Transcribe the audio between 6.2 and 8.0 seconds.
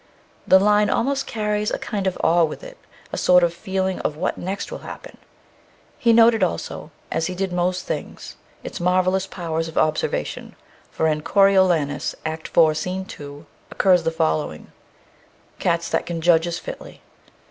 also, as he did most